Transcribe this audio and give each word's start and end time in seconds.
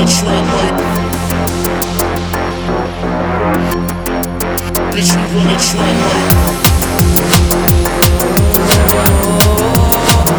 bitch, 0.00 0.22
you 0.22 0.28
ain't 0.30 0.48
right. 0.48 0.76
Bitch, 4.92 5.10
you 5.12 5.20
run 5.20 5.50
it, 5.50 5.64
you. 5.70 5.80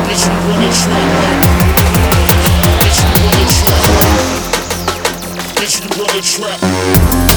Bitch, 0.07 0.23
you 0.25 0.33
run 0.45 0.63
it, 0.63 0.77
you. 0.81 0.97
Bitch, 2.81 2.99
you 3.01 3.09
run 3.17 3.37
it, 3.41 3.49
trap. 3.55 3.81
Bitch, 5.57 5.75
you 5.79 5.87
run 5.97 6.11
it, 6.17 6.29
you. 7.27 7.30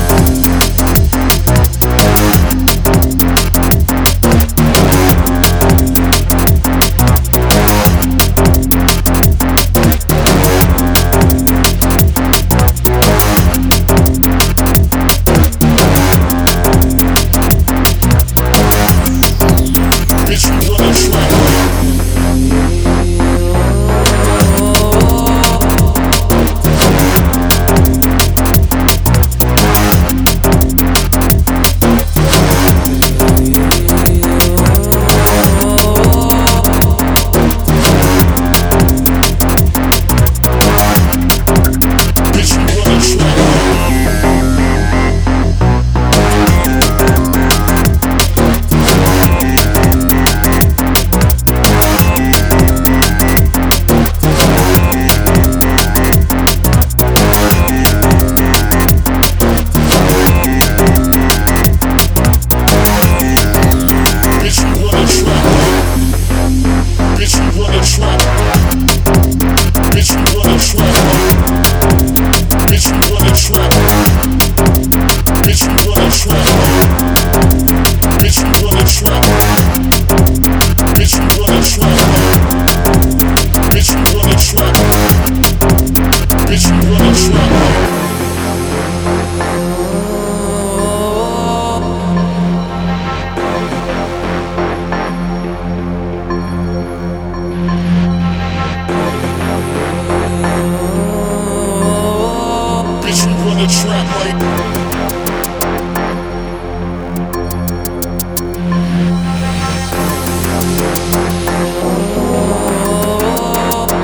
you 103.23 103.31
on 103.31 103.57
the 103.57 103.67
track 103.67 104.09
like 104.25 104.65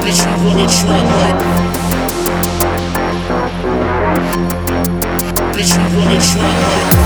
Bitch, 0.01 0.21
you 0.25 0.33
wanna 0.47 0.67
try 6.21 6.91
like 6.95 7.00